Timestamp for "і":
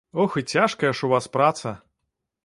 0.37-0.41